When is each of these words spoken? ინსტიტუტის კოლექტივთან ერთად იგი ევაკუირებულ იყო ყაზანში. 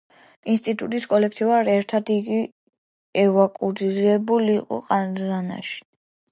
ინსტიტუტის 0.53 1.05
კოლექტივთან 1.11 1.69
ერთად 1.73 2.09
იგი 2.15 2.41
ევაკუირებულ 3.27 4.53
იყო 4.59 4.83
ყაზანში. 4.91 5.81